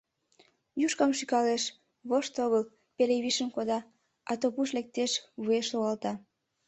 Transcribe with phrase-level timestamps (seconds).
[0.85, 1.63] Юшкам шӱкалеш—
[2.09, 2.63] вошт огыл,
[2.95, 3.79] пеле вишым кода,
[4.31, 5.11] ато пуш лектеш,
[5.43, 6.13] вуеш логалта.